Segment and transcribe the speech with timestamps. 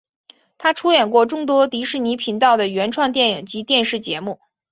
[0.57, 4.39] 他出演过众多迪士尼频道的原创电影及电视节目。